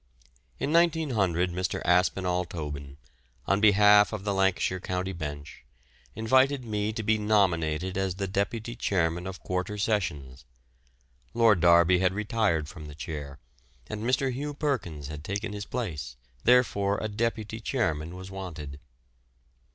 In 0.57 0.73
1900 0.73 1.51
Mr. 1.51 1.79
Aspinall 1.85 2.45
Tobin, 2.45 2.97
on 3.45 3.61
behalf 3.61 4.11
of 4.11 4.23
the 4.23 4.33
Lancashire 4.33 4.79
County 4.79 5.13
Bench, 5.13 5.63
invited 6.15 6.65
me 6.65 6.91
to 6.91 7.03
be 7.03 7.19
nominated 7.19 7.99
as 7.99 8.15
the 8.15 8.25
deputy 8.25 8.75
chairman 8.75 9.27
of 9.27 9.43
Quarter 9.43 9.77
Sessions. 9.77 10.43
Lord 11.35 11.61
Derby 11.61 11.99
had 11.99 12.15
retired 12.15 12.67
from 12.67 12.87
the 12.87 12.95
chair, 12.95 13.37
and 13.85 14.03
Mr. 14.03 14.33
Hugh 14.33 14.55
Perkins 14.55 15.07
had 15.09 15.23
taken 15.23 15.53
his 15.53 15.67
place, 15.67 16.15
therefore 16.45 16.97
a 16.99 17.07
deputy 17.07 17.59
chairman 17.59 18.15
was 18.15 18.31
wanted. 18.31 18.79